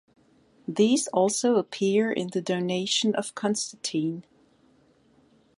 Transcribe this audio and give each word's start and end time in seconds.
These 0.67 1.05
also 1.09 1.57
appear 1.57 2.11
in 2.11 2.29
the 2.29 2.41
"Donation 2.41 3.13
of 3.13 3.35
Constantine". 3.35 4.25